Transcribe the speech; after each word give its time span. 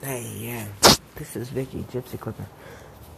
Hey, 0.00 0.30
yeah. 0.38 0.66
This 1.16 1.34
is 1.34 1.48
Vicky, 1.48 1.84
Gypsy 1.90 2.20
Clipper. 2.20 2.46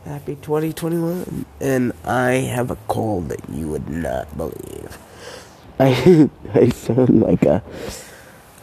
Happy 0.06 0.34
2021. 0.36 1.44
And 1.60 1.92
I 2.06 2.32
have 2.32 2.70
a 2.70 2.76
cold 2.88 3.28
that 3.28 3.50
you 3.50 3.68
would 3.68 3.90
not 3.90 4.34
believe. 4.34 4.96
I, 5.78 6.30
I 6.54 6.70
sound 6.70 7.20
like 7.20 7.42
a 7.42 7.62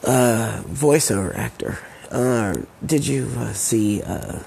uh, 0.03 0.63
voiceover 0.63 1.38
actor. 1.38 1.77
Uh, 2.09 2.55
did 2.83 3.06
you 3.06 3.29
uh, 3.38 3.53
see 3.53 4.01
uh, 4.01 4.40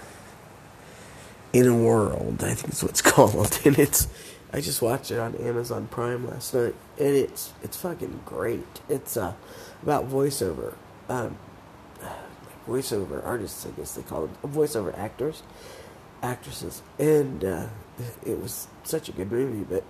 In 1.52 1.68
a 1.68 1.76
World? 1.76 2.42
I 2.42 2.54
think 2.54 2.72
that's 2.72 2.82
what 2.82 2.90
it's 2.90 3.02
called. 3.12 3.60
And 3.64 3.78
it's, 3.78 4.08
I 4.52 4.60
just 4.60 4.82
watched 4.82 5.12
it 5.12 5.20
on 5.20 5.36
Amazon 5.36 5.86
Prime 5.86 6.28
last 6.28 6.54
night. 6.54 6.74
And 6.98 7.14
it's, 7.14 7.52
it's 7.62 7.76
fucking 7.76 8.22
great. 8.26 8.80
It's 8.88 9.16
uh, 9.16 9.34
about 9.80 10.10
voiceover. 10.10 10.74
Um, 11.08 11.38
voiceover 12.70 13.24
artists, 13.26 13.66
I 13.66 13.70
guess 13.70 13.94
they 13.94 14.02
call 14.02 14.26
them, 14.26 14.36
voiceover 14.44 14.96
actors, 14.96 15.42
actresses, 16.22 16.82
and 16.98 17.44
uh, 17.44 17.66
it 18.24 18.40
was 18.40 18.68
such 18.84 19.08
a 19.08 19.12
good 19.12 19.32
movie, 19.32 19.66
but 19.68 19.84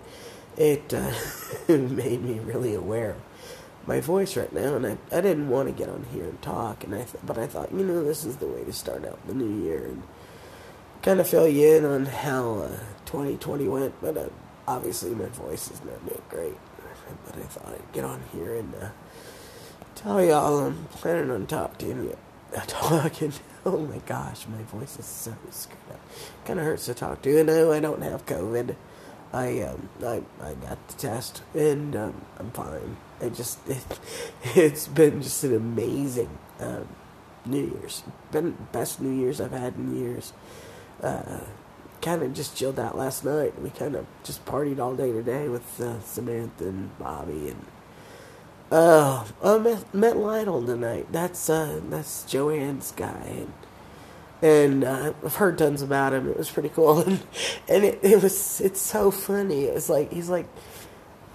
it 0.57 0.95
uh, 0.95 1.13
made 1.69 2.23
me 2.23 2.39
really 2.39 2.75
aware 2.75 3.11
of 3.11 3.17
my 3.87 4.01
voice 4.01 4.37
right 4.37 4.53
now, 4.53 4.77
and 4.77 4.87
I, 4.87 4.99
I 5.13 5.21
didn't 5.21 5.49
want 5.49 5.69
to 5.69 5.75
get 5.75 5.89
on 5.89 6.07
here 6.13 6.25
and 6.25 6.41
talk, 6.43 6.85
and 6.85 6.95
I 6.95 7.03
th- 7.03 7.25
but 7.25 7.39
I 7.39 7.47
thought, 7.47 7.73
you 7.73 7.85
know, 7.85 8.03
this 8.03 8.25
is 8.25 8.37
the 8.37 8.47
way 8.47 8.65
to 8.65 8.73
start 8.73 9.05
out 9.05 9.19
the 9.27 9.35
new 9.35 9.65
year. 9.65 9.85
And 9.85 10.03
kind 11.03 11.21
of 11.21 11.29
fill 11.29 11.49
you 11.49 11.77
in 11.77 11.85
on 11.85 12.07
how 12.07 12.59
uh, 12.59 12.77
2020 13.07 13.69
went, 13.69 13.95
but 14.03 14.17
uh, 14.17 14.29
obviously 14.69 15.15
my 15.15 15.27
voice 15.27 15.71
is 15.71 15.83
not 15.85 16.07
doing 16.07 16.23
great, 16.29 16.59
but 17.25 17.37
I 17.37 17.47
thought 17.47 17.73
I'd 17.73 17.93
get 17.93 18.05
on 18.05 18.23
here 18.33 18.55
and 18.55 18.75
uh, 18.75 18.89
tell 19.95 20.23
y'all 20.23 20.67
I'm 20.67 20.85
planning 20.91 21.31
on 21.31 21.47
talking 21.47 21.97
to 21.97 22.03
you 22.05 22.17
talking. 22.67 23.33
Oh 23.65 23.79
my 23.79 23.99
gosh, 23.99 24.47
my 24.49 24.63
voice 24.65 24.99
is 24.99 25.05
so 25.05 25.35
screwed 25.51 25.79
up. 25.91 26.01
Kind 26.45 26.59
of 26.59 26.65
hurts 26.65 26.87
to 26.87 26.95
talk 26.95 27.23
to. 27.23 27.31
You 27.31 27.45
know, 27.45 27.73
I 27.73 27.81
don't 27.81 28.03
have 28.03 28.27
COVID. 28.27 28.77
I 29.33 29.61
um 29.61 29.89
I 30.03 30.23
I 30.41 30.55
got 30.55 30.89
the 30.89 30.95
test 30.95 31.43
and 31.55 31.95
um, 31.95 32.23
I'm 32.39 32.51
fine. 32.51 32.97
I 33.21 33.29
just 33.29 33.59
it, 33.69 33.85
it's 34.57 34.89
been 34.89 35.23
just 35.23 35.45
an 35.45 35.55
amazing 35.55 36.39
um, 36.59 36.89
New 37.45 37.79
Year's. 37.79 38.03
Been 38.33 38.57
best 38.73 39.01
New 39.01 39.13
Year's 39.13 39.41
I've 39.41 39.53
had 39.53 39.75
in 39.75 39.97
years. 39.97 40.33
Uh, 41.03 41.41
kind 42.03 42.23
of 42.23 42.35
just 42.35 42.57
chilled 42.57 42.79
out 42.79 42.97
last 42.97 43.25
night. 43.25 43.61
We 43.61 43.71
kind 43.71 43.95
of 43.95 44.07
just 44.25 44.45
partied 44.45 44.79
all 44.81 44.95
day 44.95 45.13
today 45.13 45.49
with 45.49 45.81
uh, 45.81 46.01
Samantha 46.01 46.69
and 46.69 46.99
Bobby 46.99 47.51
and 47.51 47.67
Oh, 48.71 49.27
I 49.43 49.59
met, 49.59 49.95
met 49.95 50.17
Lionel 50.17 50.65
tonight. 50.65 51.09
That's 51.11 51.51
uh, 51.51 51.81
that's 51.89 52.23
Joanne's 52.25 52.93
guy, 52.93 53.47
and, 53.47 53.53
and 54.43 54.85
uh, 54.85 55.13
I've 55.25 55.37
heard 55.37 55.59
tons 55.59 55.83
about 55.83 56.13
him. 56.13 56.29
It 56.29 56.37
was 56.39 56.51
pretty 56.51 56.69
cool, 56.69 57.01
and 57.07 57.21
and 57.69 57.85
it, 57.85 57.99
it 58.03 58.23
was 58.23 58.61
it's 58.61 58.81
so 58.81 59.11
funny. 59.11 59.65
It 59.65 59.75
was 59.75 59.91
like 59.91 60.13
he's 60.13 60.29
like 60.29 60.47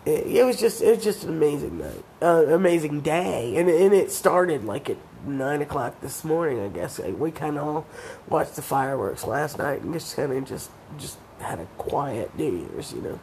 it, 0.05 0.27
it 0.27 0.45
was 0.45 0.59
just 0.59 0.81
it 0.81 0.95
was 0.95 1.03
just 1.03 1.23
an 1.25 1.29
amazing 1.31 1.79
night, 1.79 2.05
uh, 2.21 2.45
amazing 2.47 3.01
day, 3.01 3.57
and 3.57 3.69
and 3.69 3.93
it 3.93 4.11
started 4.11 4.63
like 4.63 4.89
at 4.89 4.97
nine 5.25 5.61
o'clock 5.61 5.99
this 5.99 6.23
morning. 6.23 6.61
I 6.63 6.69
guess 6.69 6.99
like, 6.99 7.19
we 7.19 7.31
kind 7.31 7.57
of 7.57 7.67
all 7.67 7.85
watched 8.29 8.55
the 8.55 8.61
fireworks 8.61 9.25
last 9.25 9.57
night 9.57 9.81
and 9.81 9.93
just 9.93 10.15
kind 10.15 10.31
of 10.31 10.45
just 10.45 10.69
just 10.97 11.17
had 11.39 11.59
a 11.59 11.65
quiet 11.77 12.37
New 12.37 12.69
Year's, 12.71 12.93
you 12.93 13.01
know. 13.01 13.19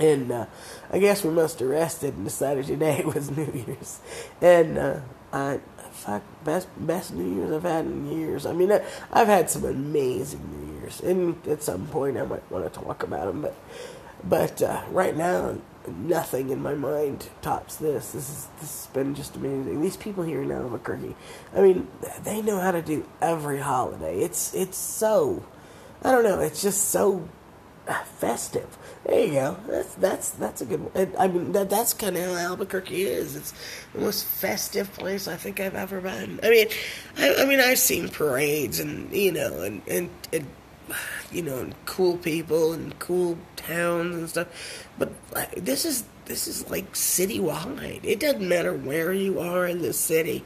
And 0.00 0.32
uh, 0.32 0.46
I 0.90 0.98
guess 0.98 1.24
we 1.24 1.30
must 1.30 1.60
have 1.60 1.68
rested 1.68 2.14
and 2.14 2.24
decided 2.24 2.66
today 2.66 3.02
was 3.14 3.30
New 3.30 3.64
Year's. 3.66 4.00
And 4.40 4.78
uh, 4.78 5.00
I, 5.32 5.60
fuck, 5.92 6.22
best 6.44 6.68
best 6.76 7.14
New 7.14 7.36
Year's 7.36 7.52
I've 7.52 7.62
had 7.62 7.86
in 7.86 8.10
years. 8.10 8.46
I 8.46 8.52
mean, 8.52 8.72
I, 8.72 8.84
I've 9.12 9.28
had 9.28 9.50
some 9.50 9.64
amazing 9.64 10.40
New 10.50 10.80
Year's, 10.80 11.00
and 11.00 11.46
at 11.46 11.62
some 11.62 11.86
point 11.86 12.18
I 12.18 12.24
might 12.24 12.50
want 12.50 12.72
to 12.72 12.80
talk 12.80 13.02
about 13.02 13.26
them. 13.26 13.42
But 13.42 13.56
but 14.24 14.62
uh, 14.62 14.82
right 14.90 15.16
now, 15.16 15.58
nothing 15.86 16.50
in 16.50 16.60
my 16.62 16.74
mind 16.74 17.28
tops 17.42 17.76
this. 17.76 18.12
This 18.12 18.28
is 18.28 18.48
this 18.60 18.84
has 18.84 18.86
been 18.92 19.14
just 19.14 19.36
amazing. 19.36 19.80
These 19.80 19.96
people 19.96 20.24
here 20.24 20.42
in 20.42 20.50
Albuquerque, 20.50 21.14
I 21.54 21.60
mean, 21.60 21.88
they 22.24 22.42
know 22.42 22.58
how 22.58 22.72
to 22.72 22.82
do 22.82 23.06
every 23.20 23.60
holiday. 23.60 24.20
It's 24.20 24.54
it's 24.54 24.76
so, 24.76 25.44
I 26.02 26.10
don't 26.10 26.24
know. 26.24 26.40
It's 26.40 26.62
just 26.62 26.90
so 26.90 27.28
festive. 27.86 28.78
There 29.04 29.26
you 29.26 29.32
go. 29.32 29.56
That's 29.68 29.94
that's 29.96 30.30
that's 30.30 30.60
a 30.62 30.66
good 30.66 30.94
one. 30.94 31.12
I 31.18 31.28
mean, 31.28 31.52
that 31.52 31.68
that's 31.68 31.92
kind 31.92 32.16
of 32.16 32.24
how 32.24 32.34
Albuquerque 32.34 33.02
is. 33.02 33.36
It's 33.36 33.52
the 33.92 34.00
most 34.00 34.24
festive 34.26 34.92
place 34.94 35.28
I 35.28 35.36
think 35.36 35.60
I've 35.60 35.74
ever 35.74 36.00
been. 36.00 36.40
I 36.42 36.50
mean, 36.50 36.68
I, 37.18 37.34
I 37.40 37.44
mean, 37.44 37.60
I've 37.60 37.78
seen 37.78 38.08
parades 38.08 38.80
and 38.80 39.12
you 39.12 39.32
know, 39.32 39.62
and 39.62 39.82
and, 39.86 40.10
and 40.32 40.46
you 41.30 41.42
know, 41.42 41.58
and 41.58 41.74
cool 41.84 42.16
people 42.16 42.72
and 42.72 42.98
cool 42.98 43.38
towns 43.56 44.16
and 44.16 44.28
stuff. 44.28 44.86
But 44.98 45.12
this 45.56 45.84
is 45.84 46.04
this 46.24 46.48
is 46.48 46.70
like 46.70 46.92
citywide. 46.94 48.00
It 48.02 48.20
doesn't 48.20 48.48
matter 48.48 48.72
where 48.72 49.12
you 49.12 49.40
are 49.40 49.66
in 49.66 49.82
the 49.82 49.92
city. 49.92 50.44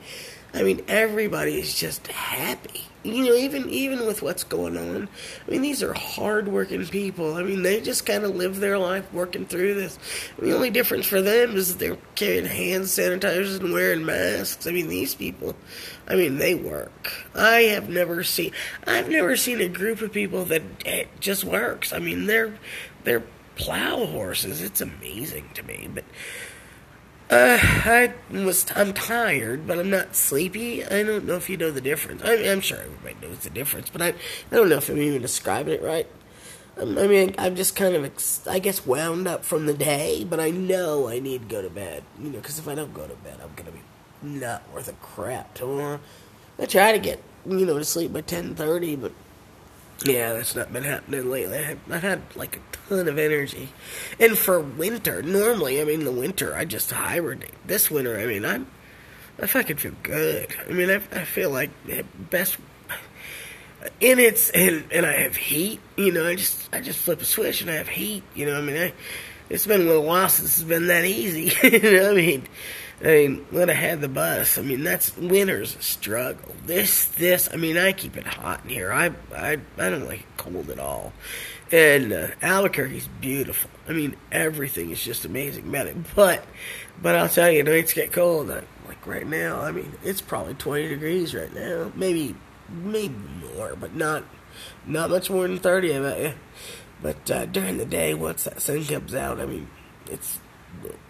I 0.55 0.63
mean, 0.63 0.83
everybody 0.89 1.59
is 1.59 1.75
just 1.75 2.07
happy. 2.09 2.85
You 3.05 3.25
know, 3.25 3.35
even 3.35 3.71
even 3.71 4.07
with 4.07 4.23
what's 4.23 4.45
going 4.45 4.77
on. 4.77 5.09
I 5.47 5.51
mean, 5.51 5.63
these 5.63 5.83
are 5.83 5.95
hardworking 5.95 6.85
people. 6.87 7.35
I 7.35 7.43
mean, 7.43 7.63
they 7.63 7.81
just 7.81 8.05
kind 8.05 8.25
of 8.25 8.35
live 8.35 8.59
their 8.59 8.77
life 8.77 9.11
working 9.13 9.47
through 9.47 9.75
this. 9.75 9.99
the 10.39 10.55
only 10.55 10.71
difference 10.71 11.07
for 11.07 11.23
them 11.23 11.57
is 11.57 11.77
they're 11.77 11.97
carrying 12.17 12.45
hand 12.45 12.85
sanitizers 12.85 13.61
and 13.61 13.73
wearing 13.73 14.05
masks. 14.05 14.67
I 14.67 14.73
mean, 14.73 14.89
these 14.89 15.15
people, 15.15 15.55
I 16.09 16.17
mean, 16.17 16.39
they 16.39 16.55
work. 16.55 17.13
I 17.35 17.63
have 17.63 17.89
never 17.89 18.25
seen, 18.25 18.53
I've 18.87 19.09
never 19.09 19.37
seen 19.37 19.61
a 19.61 19.69
group 19.69 20.01
of 20.03 20.13
people 20.13 20.45
that 20.47 20.63
it 20.85 21.09
just 21.21 21.45
works. 21.45 21.93
I 21.93 22.01
mean, 22.01 22.27
they're 22.27 22.55
they're 23.05 23.23
plow 23.55 24.07
horses. 24.07 24.61
It's 24.61 24.81
amazing 24.81 25.51
to 25.55 25.63
me, 25.63 25.89
but 25.93 26.05
uh, 27.31 27.59
I 27.61 28.15
was, 28.31 28.67
I'm 28.75 28.95
tired, 28.95 29.67
but 29.67 29.79
I'm 29.79 29.91
not 29.91 30.17
sleepy. 30.17 30.85
I 30.85 31.03
don't 31.03 31.27
know 31.27 31.35
if 31.35 31.51
you 31.51 31.57
know 31.57 31.71
the 31.71 31.81
difference. 31.81 32.23
I 32.23 32.35
am 32.35 32.61
sure 32.61 32.79
everybody 32.79 33.17
knows 33.27 33.41
the 33.41 33.51
difference, 33.51 33.91
but 33.91 34.01
I, 34.01 34.09
I 34.09 34.15
don't 34.57 34.69
know 34.69 34.79
if 34.79 34.89
I'm 34.89 34.99
even 34.99 35.21
describing 35.21 35.75
it 35.75 35.83
right. 35.83 36.07
Um, 36.79 36.97
I 36.97 37.07
mean, 37.07 37.35
I'm 37.39 37.57
just 37.57 37.75
kind 37.77 37.95
of, 37.95 38.47
I 38.49 38.59
guess, 38.61 38.87
wound 38.87 39.27
up 39.27 39.45
from 39.45 39.67
the 39.67 39.75
day, 39.75 40.25
but 40.25 40.41
I 40.41 40.51
know 40.51 41.09
I 41.09 41.19
need 41.19 41.43
to 41.43 41.49
go 41.49 41.61
to 41.61 41.71
bed. 41.71 42.05
You 42.19 42.31
know, 42.31 42.39
because 42.39 42.59
if 42.59 42.69
I 42.69 42.75
don't 42.75 42.95
go 42.95 43.07
to 43.07 43.15
bed, 43.17 43.39
I'm 43.43 43.55
to 43.65 43.73
be 43.73 43.81
not 44.23 44.63
worth 44.73 44.89
a 44.89 44.93
crap 44.95 45.55
tomorrow. 45.55 46.01
I 46.59 46.67
try 46.67 46.93
to 46.93 46.99
get, 46.99 47.23
you 47.47 47.67
know, 47.67 47.79
to 47.79 47.85
sleep 47.85 48.13
by 48.13 48.23
10.30, 48.23 49.01
but 49.01 49.13
yeah, 50.05 50.33
that's 50.33 50.55
not 50.55 50.73
been 50.73 50.85
happening 50.85 51.29
lately. 51.31 51.59
I've 51.91 52.03
had 52.03 52.23
like 52.37 52.57
a 52.57 52.61
ton 52.89 53.09
of 53.09 53.19
energy. 53.19 53.71
And 54.21 54.39
for 54.39 54.61
winter, 54.61 55.23
normally, 55.23 55.81
I 55.81 55.85
mean, 55.85 56.05
the 56.05 56.13
winter, 56.13 56.55
I 56.55 56.65
just 56.65 56.91
hibernate. 56.91 57.55
This 57.67 57.91
winter, 57.91 58.19
I 58.19 58.27
mean, 58.27 58.45
I'm, 58.45 58.67
I 59.41 59.47
fucking 59.47 59.77
feel 59.77 59.95
good. 60.03 60.55
I 60.69 60.73
mean, 60.73 60.91
I, 60.91 60.97
I 61.13 61.25
feel 61.25 61.51
like 61.51 61.71
best, 62.31 62.59
and 64.01 64.21
it's, 64.21 64.51
and, 64.51 64.85
and 64.93 65.05
I 65.05 65.13
have 65.23 65.37
heat, 65.37 65.81
you 65.97 66.13
know, 66.13 66.27
I 66.27 66.37
just, 66.37 66.69
I 66.73 66.81
just 66.81 67.01
flip 67.01 67.21
a 67.21 67.25
switch 67.25 67.61
and 67.61 67.71
I 67.71 67.75
have 67.75 67.89
heat, 67.89 68.23
you 68.35 68.47
know, 68.47 68.57
I 68.57 68.61
mean, 68.61 68.77
I, 68.77 68.93
it's 69.51 69.67
been 69.67 69.81
a 69.81 69.85
little 69.85 70.05
while 70.05 70.29
since 70.29 70.59
it's 70.59 70.69
been 70.69 70.89
that 70.89 71.05
easy, 71.05 71.53
you 71.69 71.81
know, 71.81 72.11
I 72.11 72.15
mean, 72.15 72.49
I 73.01 73.05
mean, 73.05 73.47
when 73.51 73.71
I 73.71 73.75
had 73.75 74.01
the 74.01 74.09
bus, 74.09 74.59
I 74.59 74.63
mean, 74.63 74.83
that's 74.83 75.17
winter's 75.17 75.77
struggle. 75.79 76.55
This, 76.67 77.05
this, 77.05 77.49
I 77.53 77.57
mean, 77.57 77.77
I 77.77 77.93
keep 77.93 78.17
it 78.17 78.27
hot 78.27 78.65
in 78.65 78.71
here. 78.71 78.93
I, 78.93 79.13
I, 79.35 79.59
I 79.79 79.91
don't 79.91 80.07
like 80.07 80.21
it 80.21 80.37
cold 80.37 80.69
at 80.69 80.81
all. 80.81 81.13
And 81.71 82.13
uh, 82.13 82.29
Albuquerque's 82.43 83.09
beautiful. 83.21 83.71
I 83.89 83.93
mean, 83.93 84.17
everything 84.33 84.91
is 84.91 85.03
just 85.03 85.25
amazing 85.25 85.69
about 85.69 85.87
it. 85.87 85.97
But, 86.17 86.45
but 87.01 87.15
I'll 87.15 87.29
tell 87.29 87.51
you, 87.51 87.63
nights 87.63 87.93
get 87.93 88.13
cold. 88.13 88.51
I, 88.51 88.63
like 88.89 89.07
right 89.07 89.27
now, 89.27 89.61
I 89.61 89.71
mean, 89.71 89.93
it's 90.03 90.21
probably 90.21 90.55
20 90.55 90.89
degrees 90.89 91.35
right 91.35 91.55
now. 91.55 91.93
Maybe, 91.95 92.35
maybe 92.69 93.15
more, 93.55 93.77
but 93.77 93.95
not, 93.95 94.25
not 94.87 95.11
much 95.11 95.31
more 95.31 95.47
than 95.47 95.59
30, 95.59 95.95
I 95.95 96.01
bet 96.01 96.21
you. 96.21 96.33
But 97.01 97.31
uh, 97.31 97.47
during 97.47 97.79
the 97.79 97.85
day, 97.85 98.15
once 98.15 98.43
that 98.43 98.61
sun 98.61 98.85
comes 98.85 99.15
out, 99.15 99.39
I 99.39 99.47
mean, 99.47 99.69
it's 100.11 100.41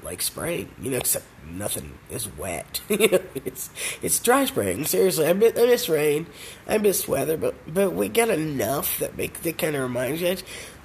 like 0.03 0.23
spraying, 0.23 0.69
you 0.81 0.91
know, 0.91 0.97
except 0.97 1.27
nothing 1.51 1.99
is 2.11 2.29
wet. 2.37 2.81
it's 2.89 3.71
it's 4.01 4.19
dry 4.21 4.45
spraying. 4.45 4.85
Seriously, 4.85 5.27
I 5.27 5.33
miss, 5.33 5.59
I 5.59 5.67
miss 5.67 5.89
rain, 5.89 6.27
I 6.67 6.79
miss 6.79 7.07
weather, 7.07 7.37
but 7.37 7.55
but 7.73 7.93
we 7.93 8.09
get 8.09 8.31
enough 8.31 8.99
that 8.99 9.17
make 9.17 9.43
that 9.43 9.59
kind 9.59 9.77
of 9.77 9.83
reminds 9.83 10.21
you. 10.21 10.37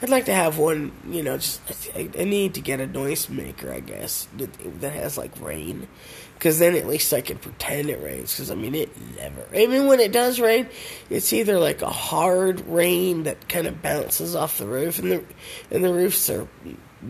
I'd 0.02 0.10
like 0.10 0.26
to 0.26 0.34
have 0.34 0.58
one, 0.58 0.92
you 1.10 1.24
know. 1.24 1.38
Just 1.38 1.62
I, 1.96 2.10
I 2.20 2.24
need 2.26 2.56
to 2.56 2.62
get 2.62 2.82
a 2.82 2.88
noise 2.88 3.30
maker, 3.30 3.72
I 3.72 3.80
guess, 3.80 4.28
that, 4.38 4.82
that 4.82 4.92
has 4.92 5.18
like 5.18 5.40
rain, 5.40 5.88
because 6.34 6.60
then 6.60 6.76
at 6.76 6.86
least 6.86 7.14
I 7.14 7.22
can 7.22 7.38
pretend 7.38 7.90
it 7.90 8.02
rains. 8.04 8.34
Because 8.34 8.52
I 8.52 8.56
mean, 8.56 8.76
it 8.76 8.90
never. 9.16 9.46
I 9.54 9.68
mean, 9.68 9.88
when 9.88 10.02
it 10.02 10.12
does 10.12 10.42
rain, 10.42 10.68
it's 11.10 11.32
either 11.32 11.60
like 11.60 11.82
a 11.82 11.90
hard 11.90 12.68
rain 12.68 13.24
that 13.24 13.48
kind 13.48 13.68
of 13.68 13.82
bounces 13.82 14.36
off 14.36 14.58
the 14.58 14.68
roof, 14.68 15.00
and 15.00 15.12
the 15.12 15.24
and 15.72 15.84
the 15.84 15.94
roofs 15.94 16.30
are 16.30 16.48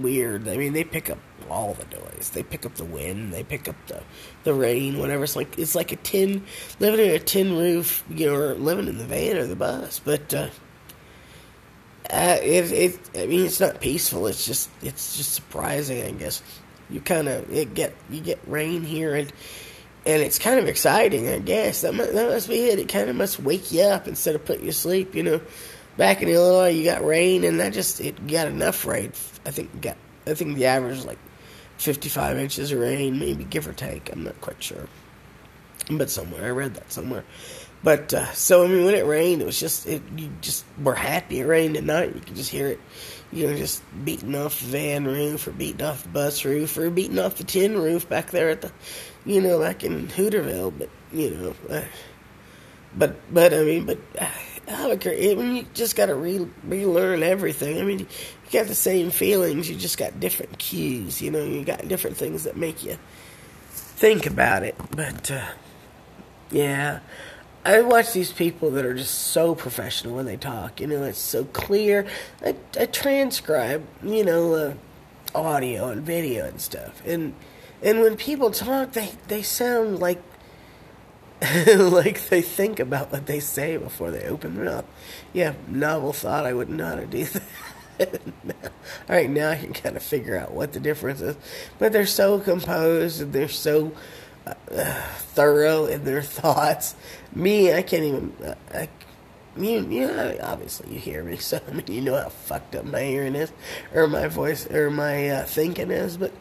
weird. 0.01 0.48
I 0.48 0.57
mean, 0.57 0.74
they 0.74 0.84
pick 0.84 1.10
up 1.10 1.19
all 1.50 1.74
the 1.74 1.86
noise. 1.95 2.31
They 2.31 2.44
pick 2.44 2.66
up 2.66 2.75
the 2.75 2.86
wind, 2.86 3.34
they 3.34 3.44
pick 3.44 3.68
up 3.68 3.75
the 3.88 4.04
the 4.44 4.54
rain, 4.54 4.98
whatever. 4.98 5.24
It's 5.24 5.36
like 5.36 5.57
it's 5.57 5.75
like 5.75 5.92
a 5.92 5.98
tin 5.98 6.44
living 6.80 7.06
in 7.10 7.16
a 7.16 7.19
tin 7.19 7.57
roof, 7.57 8.04
you 8.10 8.28
know, 8.28 8.36
or 8.36 8.54
living 8.56 8.88
in 8.88 8.98
the 8.98 9.06
van 9.06 9.38
or 9.38 9.45
the 9.45 9.56
bus. 9.56 10.00
But 10.00 10.34
uh, 10.34 10.50
uh, 12.10 12.38
it 12.42 12.72
it 12.72 13.10
I 13.16 13.25
mean 13.28 13.45
it's 13.45 13.60
not 13.60 13.81
peaceful. 13.81 14.28
It's 14.28 14.45
just 14.45 14.69
it's 14.81 15.18
just 15.18 15.34
surprising, 15.34 16.04
I 16.04 16.12
guess. 16.12 16.42
You 16.89 17.01
kind 17.01 17.28
of 17.28 17.51
it 17.51 17.74
get 17.74 17.94
you 18.10 18.22
get 18.22 18.39
rain 18.48 18.84
here 18.84 19.16
and 19.16 19.31
and 20.06 20.22
it's 20.22 20.38
kind 20.38 20.60
of 20.60 20.68
exciting, 20.68 21.30
I 21.30 21.39
guess. 21.39 21.81
That 21.81 21.94
must, 21.94 22.13
that 22.13 22.30
must 22.30 22.50
be 22.50 22.60
it. 22.66 22.80
It 22.80 22.89
kind 22.89 23.10
of 23.10 23.16
must 23.16 23.39
wake 23.39 23.72
you 23.72 23.84
up 23.84 24.07
instead 24.07 24.36
of 24.36 24.44
putting 24.44 24.66
you 24.66 24.72
to 24.72 24.78
sleep. 24.78 25.16
You 25.16 25.24
know, 25.24 25.42
back 25.98 26.22
in 26.22 26.30
Illinois, 26.30 26.69
you 26.69 26.84
got 26.84 27.06
rain, 27.06 27.44
and 27.44 27.60
that 27.60 27.74
just 27.74 28.01
it 28.01 28.28
got 28.28 28.48
enough 28.48 28.86
rain. 28.86 29.12
I 29.45 29.51
think 29.51 29.81
got 29.81 29.98
I 30.25 30.34
think 30.34 30.56
the 30.56 30.66
average 30.66 31.00
is 31.00 31.06
like 31.06 31.19
55 31.78 32.38
inches 32.38 32.72
of 32.72 32.80
rain, 32.80 33.19
maybe 33.19 33.44
give 33.44 33.68
or 33.68 33.74
take. 33.74 34.12
I'm 34.12 34.24
not 34.24 34.40
quite 34.42 34.62
sure. 34.62 34.88
But 35.92 36.10
somewhere, 36.10 36.45
I 36.45 36.50
read 36.50 36.75
that 36.75 36.92
somewhere. 36.92 37.25
But, 37.84 38.13
uh, 38.13 38.31
so, 38.31 38.63
I 38.63 38.68
mean, 38.68 38.86
when 38.86 38.95
it 38.95 39.06
rained, 39.06 39.42
it 39.42 39.45
was 39.45 39.60
just, 39.60 39.86
it, 39.86 40.01
you 40.16 40.30
just 40.40 40.63
were 40.81 40.95
happy 40.95 41.42
it 41.42 41.44
rained 41.44 41.75
at 41.75 41.84
night. 41.84 42.16
You 42.16 42.22
could 42.22 42.38
just 42.38 42.50
hear 42.50 42.68
it, 42.68 42.80
you 43.34 43.46
know, 43.48 43.57
just 43.57 43.84
beating 44.06 44.34
off 44.36 44.62
the 44.62 44.68
van 44.68 45.04
roof 45.04 45.46
or 45.46 45.51
beating 45.51 45.86
off 45.86 46.04
the 46.04 46.10
bus 46.10 46.46
roof 46.46 46.78
or 46.78 46.89
beating 46.89 47.19
off 47.19 47.36
the 47.36 47.44
tin 47.44 47.78
roof 47.78 48.07
back 48.07 48.31
there 48.31 48.50
at 48.50 48.62
the, 48.62 48.72
you 49.25 49.42
know, 49.42 49.60
back 49.60 49.84
in 49.84 50.07
Hooterville. 50.07 50.74
But, 50.78 50.89
you 51.12 51.31
know, 51.31 51.56
uh, 51.69 51.84
but, 52.96 53.34
but, 53.34 53.54
I 53.54 53.63
mean, 53.63 53.86
but, 53.86 54.00
uh, 54.18 54.30
I 54.68 55.36
mean, 55.36 55.56
you 55.56 55.65
just 55.74 55.95
got 55.95 56.07
to 56.07 56.15
re- 56.15 56.48
relearn 56.63 57.24
everything. 57.24 57.80
I 57.80 57.83
mean, 57.83 58.00
you 58.00 58.07
got 58.51 58.68
the 58.68 58.75
same 58.75 59.12
feelings, 59.12 59.69
you 59.69 59.75
just 59.75 59.98
got 59.98 60.19
different 60.19 60.57
cues. 60.57 61.21
You 61.21 61.31
know, 61.31 61.44
you 61.44 61.63
got 61.65 61.88
different 61.88 62.18
things 62.18 62.44
that 62.44 62.56
make 62.56 62.83
you 62.83 62.98
think 63.69 64.25
about 64.25 64.63
it. 64.63 64.75
But 64.92 65.31
uh, 65.31 65.45
yeah, 66.51 67.00
I 67.65 67.81
watch 67.81 68.13
these 68.13 68.31
people 68.31 68.71
that 68.71 68.86
are 68.86 68.94
just 68.94 69.13
so 69.13 69.56
professional 69.56 70.15
when 70.15 70.25
they 70.25 70.38
talk. 70.38 70.80
You 70.80 70.88
know, 70.88 71.04
it's 71.04 71.19
so 71.19 71.45
clear. 71.45 72.06
I, 72.45 72.56
I 72.80 72.86
transcribe, 72.86 73.86
you 74.04 74.24
know, 74.24 74.54
uh, 74.54 74.74
audio 75.36 75.89
and 75.89 76.04
video 76.04 76.45
and 76.45 76.60
stuff, 76.62 77.01
and 77.06 77.33
and 77.81 78.01
when 78.01 78.18
people 78.18 78.51
talk, 78.51 78.94
they 78.94 79.12
they 79.27 79.42
sound 79.42 80.00
like 80.00 80.21
like 81.75 82.30
they 82.30 82.42
think 82.42 82.80
about 82.80 83.12
what 83.12 83.25
they 83.25 83.40
say 83.40 83.75
before 83.78 84.12
they 84.12 84.25
open 84.25 84.56
their 84.56 84.66
mouth. 84.66 84.86
Yeah, 85.34 85.54
novel 85.68 86.13
thought. 86.13 86.45
I 86.45 86.54
wouldn't 86.54 86.78
know 86.78 86.86
how 86.86 86.95
to 86.95 87.06
do 87.06 87.25
that. 87.25 87.44
All 89.10 89.16
right, 89.16 89.30
now 89.30 89.50
I 89.50 89.57
can 89.57 89.74
kind 89.74 89.98
of 89.98 90.04
figure 90.04 90.38
out 90.38 90.54
what 90.54 90.74
the 90.74 90.80
difference 90.80 91.22
is. 91.22 91.36
But 91.80 91.92
they're 91.92 92.06
so 92.06 92.40
composed 92.40 93.22
and 93.22 93.34
they're 93.34 93.50
so 93.50 93.92
uh, 94.48 94.54
thorough 95.18 95.86
in 95.86 96.06
their 96.06 96.22
thoughts. 96.22 96.95
Me, 97.34 97.74
I 97.74 97.81
can't 97.81 98.04
even. 98.04 98.34
Uh, 98.44 98.56
I, 98.74 98.89
you, 99.57 99.88
you 99.88 100.07
know, 100.07 100.38
obviously 100.42 100.94
you 100.94 101.00
hear 101.00 101.24
me, 101.24 101.38
so 101.38 101.60
I 101.68 101.72
mean, 101.74 101.86
you 101.88 102.01
know 102.01 102.16
how 102.16 102.30
fucked 102.30 102.75
up 102.75 102.86
my 102.86 103.01
hearing 103.01 103.36
is, 103.36 103.51
or 103.94 104.07
my 104.07 104.28
voice, 104.28 104.69
or 104.72 104.89
my 104.89 105.30
uh, 105.30 105.46
thinking 105.46 105.92
is. 105.92 106.16
But 106.16 106.31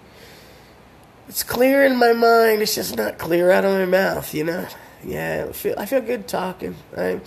it's 1.28 1.42
clear 1.42 1.84
in 1.84 1.96
my 1.96 2.12
mind. 2.12 2.62
It's 2.62 2.74
just 2.74 2.96
not 2.96 3.18
clear 3.18 3.50
out 3.50 3.64
of 3.64 3.72
my 3.72 3.86
mouth, 3.86 4.32
you 4.32 4.44
know 4.44 4.68
yeah, 5.04 5.46
I 5.48 5.52
feel, 5.52 5.74
I 5.78 5.86
feel 5.86 6.00
good 6.00 6.28
talking. 6.28 6.76
I 6.96 7.20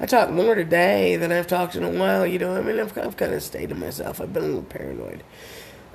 I 0.00 0.06
talk 0.06 0.30
more 0.30 0.54
today 0.54 1.16
than 1.16 1.32
I've 1.32 1.48
talked 1.48 1.74
in 1.74 1.82
a 1.82 1.90
while. 1.90 2.26
You 2.26 2.38
know, 2.38 2.56
I 2.56 2.62
mean, 2.62 2.78
I've, 2.78 2.96
I've 2.96 3.16
kind 3.16 3.34
of 3.34 3.42
stayed 3.42 3.70
to 3.70 3.74
myself. 3.74 4.20
I've 4.20 4.32
been 4.32 4.44
a 4.44 4.46
little 4.46 4.62
paranoid. 4.62 5.24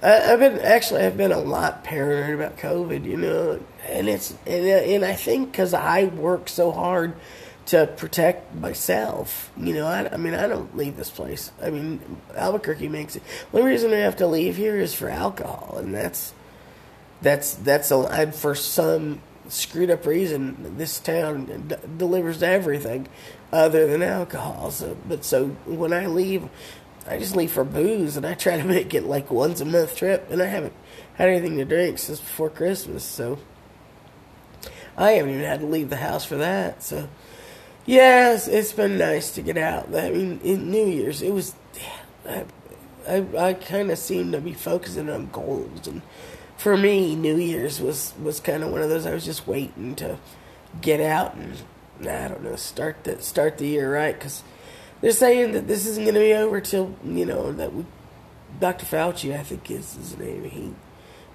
I, 0.02 0.10
have 0.10 0.40
been 0.40 0.60
actually, 0.60 1.04
I've 1.04 1.16
been 1.16 1.32
a 1.32 1.40
lot 1.40 1.86
paranoid 1.86 2.34
about 2.34 2.58
COVID. 2.58 3.06
You 3.06 3.18
know, 3.18 3.60
and 3.88 4.10
it's 4.10 4.32
and 4.46 4.66
and 4.66 5.06
I 5.06 5.14
think 5.14 5.52
because 5.52 5.74
I 5.74 6.06
work 6.06 6.50
so 6.50 6.72
hard 6.72 7.14
to 7.68 7.88
protect 7.88 8.54
myself. 8.56 9.52
You 9.56 9.74
know, 9.74 9.88
I, 9.88 10.14
I 10.14 10.18
mean, 10.18 10.34
I 10.34 10.48
don't 10.48 10.76
leave 10.76 10.98
this 10.98 11.10
place. 11.10 11.52
I 11.62 11.70
mean, 11.70 12.02
Albuquerque 12.36 12.90
makes 12.90 13.16
it. 13.16 13.24
The 13.52 13.60
only 13.60 13.72
reason 13.72 13.94
I 13.94 13.98
have 13.98 14.18
to 14.18 14.28
leave 14.28 14.58
here 14.58 14.78
is 14.78 14.94
for 14.94 15.08
alcohol, 15.08 15.78
and 15.78 15.96
that's 15.96 16.34
that's 17.22 17.54
that's 17.54 17.90
a 17.90 18.32
for 18.34 18.54
some 18.54 19.22
screwed 19.48 19.90
up 19.90 20.06
reason, 20.06 20.78
this 20.78 21.00
town 21.00 21.66
d- 21.68 21.76
delivers 21.98 22.42
everything 22.42 23.08
other 23.52 23.88
than 23.88 24.02
alcohol. 24.02 24.72
So, 24.72 24.98
but 25.08 25.24
so 25.24 25.48
when 25.66 25.94
I 25.94 26.08
leave, 26.08 26.50
I 27.08 27.18
just 27.18 27.36
leave 27.36 27.52
for 27.52 27.64
booze, 27.64 28.18
and 28.18 28.26
I 28.26 28.34
try 28.34 28.58
to 28.58 28.64
make 28.68 28.94
it 28.94 29.04
like 29.04 29.32
once 29.32 29.62
a 29.62 29.66
month 29.66 29.96
trip. 29.96 30.28
And 30.30 30.42
I 30.42 30.46
haven't 30.46 30.74
had 31.16 31.30
anything 31.30 31.58
to 31.58 31.66
drink 31.66 32.00
since 32.00 32.20
before 32.20 32.50
Christmas, 32.50 33.04
so 33.04 33.40
I 34.98 35.12
haven't 35.12 35.32
even 35.32 35.44
had 35.44 35.60
to 35.62 35.66
leave 35.66 35.90
the 35.90 35.98
house 35.98 36.26
for 36.26 36.38
that. 36.38 36.84
So, 36.84 37.10
it's, 37.86 38.48
it's 38.48 38.74
been 38.74 38.98
nice 38.98 39.32
to 39.36 39.42
get 39.42 39.58
out. 39.58 39.94
I 39.94 40.10
mean, 40.10 40.40
in 40.44 40.72
New 40.72 40.86
Year's, 40.86 41.22
it 41.22 41.34
was. 41.34 41.56
I, 42.28 42.46
I, 43.06 43.26
I 43.38 43.54
kind 43.54 43.92
of 43.92 43.98
seem 43.98 44.32
to 44.32 44.40
be 44.40 44.54
focusing 44.54 45.10
on 45.10 45.30
goals 45.30 45.88
and 45.88 46.02
for 46.58 46.78
me, 46.78 47.16
New 47.16 47.38
Year's 47.38 47.82
was 47.82 48.14
was 48.22 48.40
kind 48.40 48.64
of 48.64 48.72
one 48.72 48.82
of 48.82 48.90
those. 48.90 49.06
I 49.06 49.14
was 49.14 49.26
just 49.26 49.48
waiting 49.48 49.96
to 49.96 50.18
get 50.82 51.00
out 51.00 51.36
and 51.36 51.58
I 52.02 52.28
don't 52.28 52.44
know 52.44 52.56
start 52.56 53.04
the 53.04 53.22
start 53.22 53.58
the 53.58 53.68
year 53.68 53.94
right 53.94 54.18
because 54.18 54.44
they're 55.02 55.12
saying 55.12 55.52
that 55.52 55.68
this 55.68 55.86
isn't 55.86 56.04
going 56.04 56.16
to 56.16 56.20
be 56.20 56.34
over 56.34 56.62
till 56.62 56.96
you 57.04 57.26
know 57.26 57.52
that 57.52 57.74
we, 57.74 57.86
Dr. 58.60 58.86
Fauci, 58.86 59.38
I 59.38 59.44
think 59.44 59.70
is 59.70 59.96
his 59.96 60.18
name. 60.18 60.44
He 60.46 60.74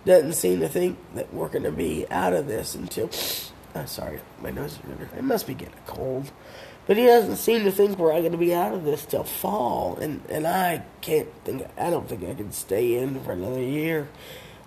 doesn't 0.04 0.34
seem 0.34 0.60
to 0.60 0.68
think 0.68 0.98
that 1.14 1.32
we're 1.34 1.48
going 1.48 1.64
to 1.64 1.72
be 1.72 2.06
out 2.10 2.32
of 2.32 2.46
this 2.46 2.74
until. 2.74 3.10
I'm 3.74 3.82
oh, 3.82 3.86
sorry, 3.86 4.20
my 4.40 4.50
nose 4.50 4.72
is 4.72 4.78
running. 4.86 5.08
I 5.16 5.20
must 5.20 5.46
be 5.46 5.52
getting 5.52 5.74
a 5.74 5.90
cold. 5.90 6.32
But 6.86 6.96
he 6.96 7.04
doesn't 7.04 7.36
seem 7.36 7.64
to 7.64 7.70
think 7.70 7.98
we're 7.98 8.12
going 8.12 8.32
to 8.32 8.38
be 8.38 8.54
out 8.54 8.72
of 8.72 8.84
this 8.84 9.04
till 9.04 9.24
fall, 9.24 9.98
and 10.00 10.22
and 10.30 10.46
I 10.46 10.84
can't 11.02 11.28
think. 11.44 11.66
I 11.76 11.90
don't 11.90 12.08
think 12.08 12.24
I 12.24 12.32
can 12.32 12.50
stay 12.50 12.96
in 12.96 13.20
for 13.20 13.32
another 13.32 13.62
year. 13.62 14.08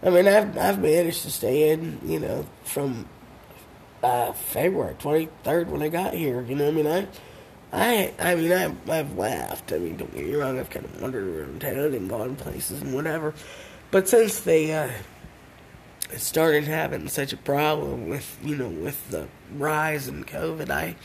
I 0.03 0.09
mean, 0.09 0.27
I've 0.27 0.57
I've 0.57 0.79
managed 0.79 1.21
to 1.23 1.31
stay 1.31 1.69
in, 1.69 1.99
you 2.03 2.19
know, 2.19 2.45
from 2.63 3.07
uh, 4.03 4.33
February 4.33 4.95
twenty 4.97 5.29
third 5.43 5.69
when 5.69 5.83
I 5.83 5.89
got 5.89 6.13
here. 6.13 6.41
You 6.41 6.55
know, 6.55 6.67
I 6.67 6.71
mean, 6.71 6.87
I, 6.87 7.07
I, 7.71 8.13
I 8.19 8.35
mean, 8.35 8.51
I've 8.51 8.89
I've 8.89 9.17
laughed. 9.17 9.71
I 9.71 9.77
mean, 9.77 9.97
don't 9.97 10.13
get 10.13 10.25
me 10.25 10.33
wrong. 10.33 10.57
I've 10.57 10.69
kind 10.71 10.85
of 10.85 11.01
wandered 11.01 11.27
around 11.27 11.61
town 11.61 11.93
and 11.93 12.09
gone 12.09 12.35
places 12.35 12.81
and 12.81 12.95
whatever. 12.95 13.33
But 13.91 14.09
since 14.09 14.39
they 14.39 14.73
uh, 14.73 14.89
started 16.17 16.63
having 16.63 17.07
such 17.07 17.31
a 17.31 17.37
problem 17.37 18.09
with, 18.09 18.39
you 18.43 18.55
know, 18.55 18.69
with 18.69 19.11
the 19.11 19.27
rise 19.55 20.07
in 20.07 20.23
COVID, 20.23 20.69
I. 20.69 20.95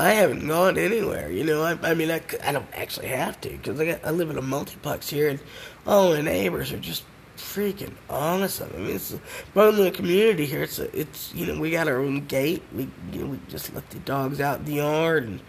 I 0.00 0.10
haven't 0.10 0.46
gone 0.46 0.78
anywhere, 0.78 1.28
you 1.28 1.42
know. 1.42 1.64
I, 1.64 1.76
I 1.82 1.94
mean, 1.94 2.08
I, 2.08 2.22
I 2.44 2.52
don't 2.52 2.68
actually 2.72 3.08
have 3.08 3.40
to 3.40 3.48
because 3.48 3.80
I 3.80 3.98
I 4.04 4.12
live 4.12 4.30
in 4.30 4.38
a 4.38 4.42
multiplex 4.42 5.10
here, 5.10 5.28
and 5.28 5.40
all 5.88 6.14
my 6.14 6.20
neighbors 6.20 6.70
are 6.70 6.78
just 6.78 7.02
freaking 7.42 7.94
awesome. 8.08 8.70
I 8.74 8.78
mean, 8.78 8.96
it's 8.96 9.14
part 9.54 9.68
of 9.68 9.76
the 9.76 9.90
community 9.90 10.46
here. 10.46 10.62
It's 10.62 10.78
a, 10.78 10.98
it's 10.98 11.34
you 11.34 11.46
know 11.46 11.60
we 11.60 11.70
got 11.70 11.88
our 11.88 11.98
own 11.98 12.26
gate. 12.26 12.62
We 12.74 12.88
you 13.12 13.20
know 13.20 13.26
we 13.26 13.40
just 13.48 13.74
let 13.74 13.88
the 13.90 13.98
dogs 14.00 14.40
out 14.40 14.60
in 14.60 14.64
the 14.66 14.74
yard 14.74 15.24
and 15.24 15.40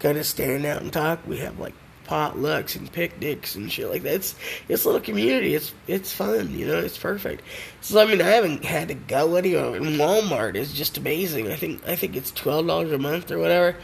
kind 0.00 0.18
of 0.18 0.26
stand 0.26 0.66
out 0.66 0.82
and 0.82 0.92
talk. 0.92 1.26
We 1.26 1.38
have 1.38 1.58
like 1.58 1.74
potlucks 2.06 2.76
and 2.76 2.92
picnics 2.92 3.54
and 3.54 3.70
shit 3.70 3.88
like 3.90 4.02
that. 4.02 4.14
It's 4.14 4.34
it's 4.68 4.84
a 4.84 4.88
little 4.88 5.00
community. 5.00 5.54
It's 5.54 5.72
it's 5.86 6.12
fun. 6.12 6.56
You 6.58 6.66
know, 6.66 6.78
it's 6.78 6.98
perfect. 6.98 7.42
So 7.80 8.00
I 8.00 8.06
mean, 8.06 8.20
I 8.20 8.26
haven't 8.26 8.64
had 8.64 8.88
to 8.88 8.94
go 8.94 9.36
anywhere. 9.36 9.76
And 9.76 9.98
Walmart 9.98 10.56
is 10.56 10.72
just 10.72 10.98
amazing. 10.98 11.50
I 11.50 11.56
think 11.56 11.86
I 11.86 11.96
think 11.96 12.16
it's 12.16 12.30
twelve 12.30 12.66
dollars 12.66 12.92
a 12.92 12.98
month 12.98 13.30
or 13.30 13.38
whatever, 13.38 13.76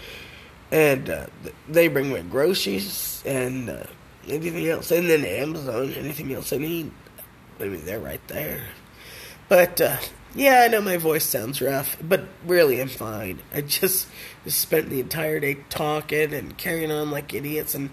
and 0.71 1.09
uh, 1.09 1.27
they 1.69 1.89
bring 1.89 2.13
me 2.13 2.21
groceries 2.23 3.23
and. 3.25 3.71
Uh, 3.71 3.85
anything 4.29 4.69
else, 4.69 4.91
and 4.91 5.09
then 5.09 5.25
Amazon, 5.25 5.93
anything 5.95 6.33
else 6.33 6.53
I 6.53 6.59
need. 6.59 6.91
I 7.61 7.65
mean, 7.65 7.85
they're 7.85 8.01
right 8.01 8.27
there. 8.29 8.61
But, 9.49 9.81
uh, 9.81 9.97
yeah, 10.35 10.63
I 10.65 10.69
know 10.69 10.81
my 10.81 10.97
voice 10.97 11.25
sounds 11.25 11.61
rough, 11.61 11.97
but 12.01 12.25
really 12.47 12.81
I'm 12.81 12.89
fine. 12.89 13.41
I 13.53 13.63
just, 13.63 14.09
just 14.45 14.61
spent 14.61 14.89
the 14.89 15.01
entire 15.01 15.41
day 15.41 15.59
talking 15.69 16.33
and 16.33 16.57
carrying 16.57 16.93
on 16.93 17.11
like 17.11 17.35
idiots, 17.35 17.75
and 17.75 17.91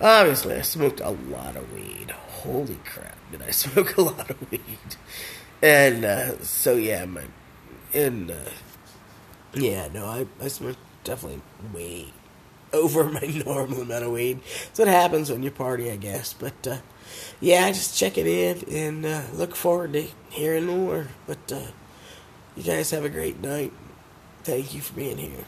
obviously 0.00 0.56
I 0.56 0.62
smoked 0.62 1.00
a 1.00 1.10
lot 1.10 1.56
of 1.56 1.72
weed. 1.72 2.10
Holy 2.10 2.78
crap, 2.84 3.16
did 3.30 3.42
I 3.42 3.50
smoke 3.50 3.96
a 3.96 4.02
lot 4.02 4.30
of 4.30 4.50
weed. 4.50 4.60
And, 5.62 6.04
uh, 6.04 6.42
so 6.42 6.74
yeah, 6.74 7.04
my, 7.04 7.22
and, 7.94 8.30
uh, 8.30 8.50
yeah, 9.54 9.88
no, 9.92 10.06
I, 10.06 10.26
I 10.42 10.48
smoked 10.48 10.78
definitely 11.04 11.42
way 11.72 12.12
over 12.72 13.04
my 13.04 13.42
normal 13.44 13.82
amount 13.82 14.04
of 14.04 14.12
weed. 14.12 14.40
So 14.72 14.84
what 14.84 14.92
happens 14.92 15.30
when 15.30 15.42
you 15.42 15.50
party, 15.50 15.90
I 15.90 15.96
guess, 15.96 16.32
but, 16.32 16.66
uh, 16.66 16.78
yeah, 17.40 17.68
just 17.68 17.96
check 17.96 18.18
it 18.18 18.26
in 18.26 18.64
and 18.74 19.06
uh, 19.06 19.22
look 19.32 19.56
forward 19.56 19.92
to 19.94 20.06
hearing 20.30 20.66
more. 20.66 21.08
But 21.26 21.52
uh, 21.52 21.66
you 22.56 22.62
guys 22.62 22.90
have 22.90 23.04
a 23.04 23.08
great 23.08 23.40
night. 23.40 23.72
Thank 24.44 24.74
you 24.74 24.80
for 24.80 24.94
being 24.94 25.18
here. 25.18 25.44